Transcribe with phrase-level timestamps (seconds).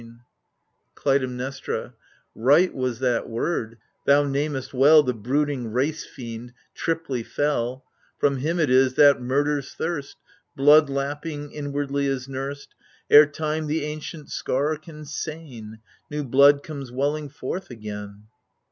[0.01, 0.19] AGAMEMNON
[0.95, 1.93] 69 Clytemnestra
[2.33, 3.77] Right was that word—
[4.07, 7.85] thou namest well The brooding race fiend, triply fell
[8.19, 10.17] 1 From him it is that murder's thirst,
[10.55, 12.73] Blood lapping, inwardly is nursed—
[13.11, 15.77] Ere time the ancient scar can sain,
[16.09, 18.23] New blood comes welling forth again.